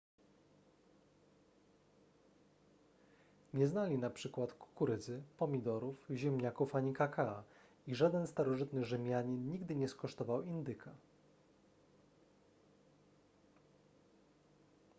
[3.53, 7.43] nie znali na przykład kukurydzy pomidorów ziemniaków ani kakaa
[7.87, 10.91] i żaden starożytny rzymianin nigdy nie skosztował indyka